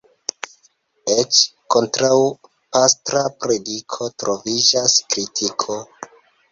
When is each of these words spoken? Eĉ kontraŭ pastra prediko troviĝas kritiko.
Eĉ 1.15 1.41
kontraŭ 1.75 2.17
pastra 2.79 3.23
prediko 3.45 4.11
troviĝas 4.25 4.99
kritiko. 5.15 5.81